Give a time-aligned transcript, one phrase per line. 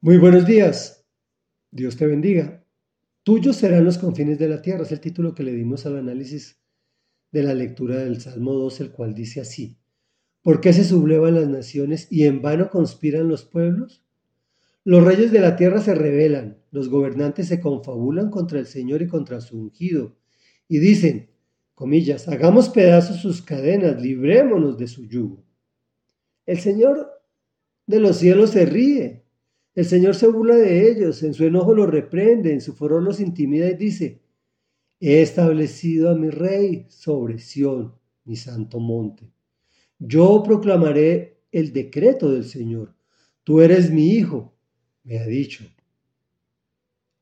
[0.00, 1.04] Muy buenos días.
[1.72, 2.64] Dios te bendiga.
[3.24, 4.84] Tuyos serán los confines de la tierra.
[4.84, 6.62] Es el título que le dimos al análisis
[7.32, 9.76] de la lectura del Salmo 2, el cual dice así.
[10.40, 14.04] ¿Por qué se sublevan las naciones y en vano conspiran los pueblos?
[14.84, 19.08] Los reyes de la tierra se rebelan, los gobernantes se confabulan contra el Señor y
[19.08, 20.16] contra su ungido,
[20.68, 21.32] y dicen,
[21.74, 25.44] comillas, hagamos pedazos sus cadenas, librémonos de su yugo.
[26.46, 27.20] El Señor
[27.88, 29.17] de los cielos se ríe,
[29.78, 33.20] el Señor se burla de ellos, en su enojo los reprende, en su furor los
[33.20, 34.20] intimida y dice,
[34.98, 39.30] he establecido a mi rey sobre Sión, mi santo monte.
[40.00, 42.96] Yo proclamaré el decreto del Señor.
[43.44, 44.52] Tú eres mi hijo,
[45.04, 45.64] me ha dicho.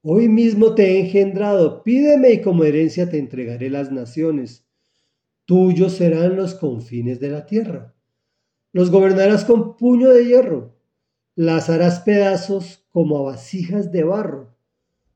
[0.01, 4.65] Hoy mismo te he engendrado, pídeme y como herencia te entregaré las naciones.
[5.45, 7.95] Tuyos serán los confines de la tierra.
[8.73, 10.76] Los gobernarás con puño de hierro
[11.37, 14.57] las harás pedazos como a vasijas de barro.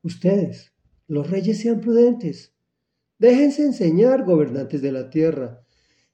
[0.03, 0.73] Ustedes,
[1.09, 2.55] los reyes, sean prudentes.
[3.19, 5.65] Déjense enseñar, gobernantes de la tierra.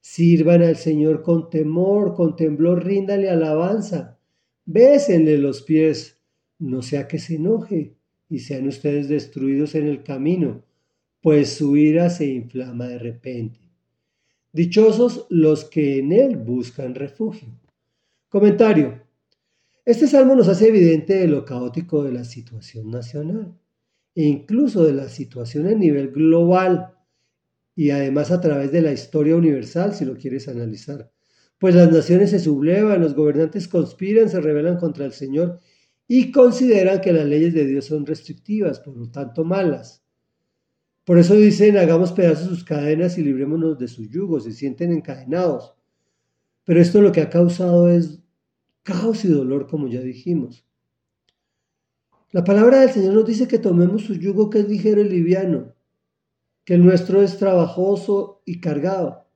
[0.00, 4.18] Sirvan al Señor con temor, con temblor, ríndale alabanza.
[4.64, 6.20] Bésenle los pies,
[6.60, 7.96] no sea que se enoje
[8.28, 10.64] y sean ustedes destruidos en el camino,
[11.20, 13.58] pues su ira se inflama de repente.
[14.52, 17.48] Dichosos los que en él buscan refugio.
[18.28, 19.05] Comentario.
[19.86, 23.56] Este salmo nos hace evidente lo caótico de la situación nacional
[24.16, 26.96] e incluso de la situación a nivel global
[27.76, 31.12] y además a través de la historia universal, si lo quieres analizar.
[31.60, 35.60] Pues las naciones se sublevan, los gobernantes conspiran, se rebelan contra el Señor
[36.08, 40.04] y consideran que las leyes de Dios son restrictivas, por lo tanto malas.
[41.04, 45.76] Por eso dicen, hagamos pedazos sus cadenas y librémonos de su yugo, se sienten encadenados.
[46.64, 48.25] Pero esto lo que ha causado es
[48.86, 50.64] caos y dolor, como ya dijimos.
[52.30, 55.74] La palabra del Señor nos dice que tomemos su yugo que es ligero y liviano,
[56.64, 59.26] que el nuestro es trabajoso y cargado,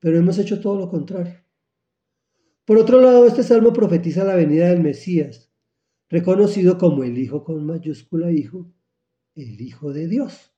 [0.00, 1.42] pero hemos hecho todo lo contrario.
[2.66, 5.50] Por otro lado, este salmo profetiza la venida del Mesías,
[6.10, 8.70] reconocido como el Hijo con mayúscula Hijo,
[9.34, 10.52] el Hijo de Dios,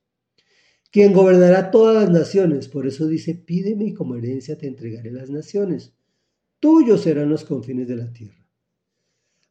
[0.90, 2.66] quien gobernará todas las naciones.
[2.66, 5.94] Por eso dice, pídeme y como herencia te entregaré las naciones
[6.62, 8.46] tuyos serán los confines de la tierra.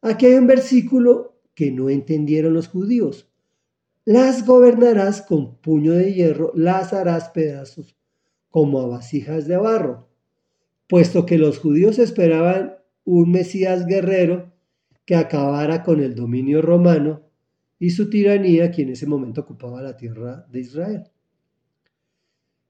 [0.01, 3.29] Aquí hay un versículo que no entendieron los judíos.
[4.05, 7.97] Las gobernarás con puño de hierro, las harás pedazos
[8.49, 10.07] como a vasijas de barro,
[10.87, 14.53] puesto que los judíos esperaban un Mesías guerrero
[15.05, 17.23] que acabara con el dominio romano
[17.77, 21.03] y su tiranía, que en ese momento ocupaba la tierra de Israel.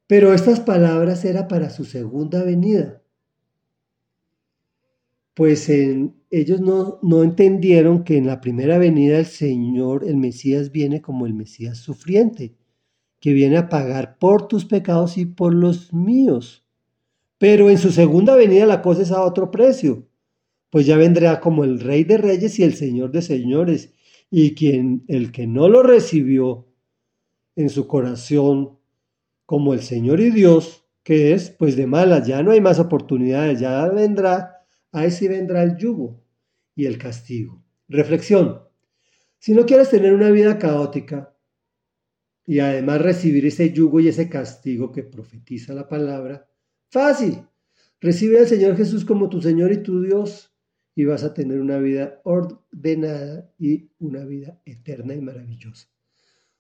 [0.08, 3.01] Pero estas palabras eran para su segunda venida,
[5.34, 11.02] pues ellos no, no entendieron que en la primera venida del Señor el Mesías viene
[11.02, 12.56] como el Mesías sufriente,
[13.20, 16.66] que viene a pagar por tus pecados y por los míos.
[17.38, 20.08] Pero en su segunda venida la cosa es a otro precio,
[20.70, 23.94] pues ya vendrá como el Rey de Reyes y el Señor de Señores,
[24.30, 26.68] y quien el que no lo recibió
[27.56, 28.78] en su corazón
[29.46, 33.60] como el Señor y Dios, que es, pues de malas, ya no hay más oportunidades,
[33.60, 34.61] ya vendrá
[34.92, 36.24] ahí sí vendrá el yugo
[36.76, 37.64] y el castigo.
[37.88, 38.62] Reflexión.
[39.40, 41.36] Si no quieres tener una vida caótica
[42.46, 46.50] y además recibir ese yugo y ese castigo que profetiza la palabra,
[46.90, 47.46] fácil.
[48.00, 50.56] Recibe al Señor Jesús como tu Señor y tu Dios
[50.96, 55.88] y vas a tener una vida ordenada y una vida eterna y maravillosa.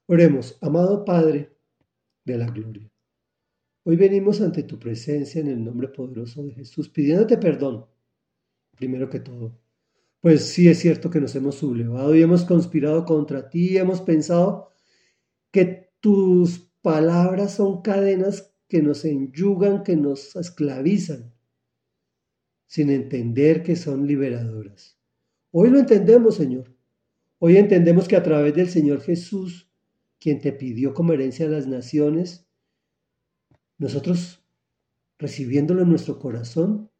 [0.05, 1.57] Oremos, amado Padre
[2.25, 2.91] de la gloria.
[3.83, 7.90] Hoy venimos ante tu presencia en el nombre poderoso de Jesús, pidiéndote perdón
[8.75, 9.59] primero que todo.
[10.21, 14.01] Pues sí es cierto que nos hemos sublevado y hemos conspirado contra ti y hemos
[14.01, 14.69] pensado
[15.51, 21.33] que tus palabras son cadenas que nos enyugan, que nos esclavizan,
[22.67, 24.97] sin entender que son liberadoras.
[25.51, 26.73] Hoy lo entendemos, Señor.
[27.39, 29.69] Hoy entendemos que a través del Señor Jesús,
[30.19, 32.47] quien te pidió como herencia a las naciones,
[33.79, 34.45] nosotros
[35.17, 36.90] recibiéndolo en nuestro corazón,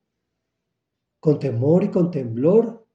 [1.21, 2.85] con temor y con temblor,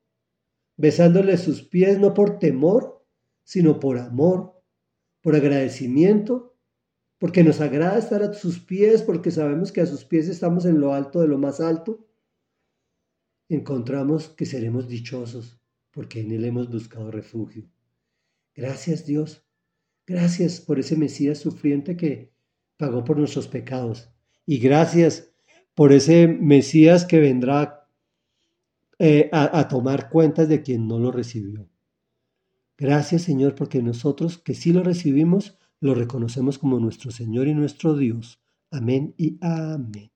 [0.76, 3.06] besándole sus pies no por temor,
[3.44, 4.60] sino por amor,
[5.22, 6.58] por agradecimiento,
[7.18, 10.80] porque nos agrada estar a sus pies, porque sabemos que a sus pies estamos en
[10.80, 12.04] lo alto de lo más alto,
[13.48, 15.60] encontramos que seremos dichosos,
[15.92, 17.70] porque en Él hemos buscado refugio.
[18.56, 19.46] Gracias Dios,
[20.04, 22.32] gracias por ese Mesías sufriente que
[22.76, 24.10] pagó por nuestros pecados,
[24.44, 25.32] y gracias
[25.76, 27.85] por ese Mesías que vendrá
[28.98, 31.68] eh, a, tomar cuentas de quien no lo recibió.
[32.78, 37.94] Gracias Señor porque nosotros que sí lo recibimos, lo reconocemos como nuestro Señor y nuestro
[37.94, 38.40] Dios.
[38.70, 40.15] Amén y amén.